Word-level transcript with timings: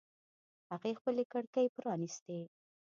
هغې 0.71 0.91
خپلې 0.99 1.23
کړکۍ 1.33 1.65
پرانیستې 1.77 2.39